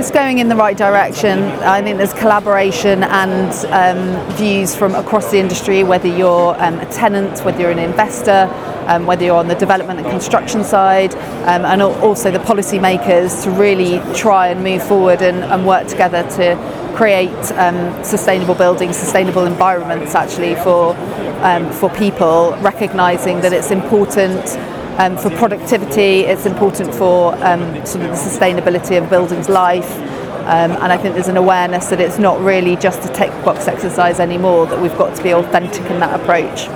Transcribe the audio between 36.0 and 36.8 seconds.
that approach.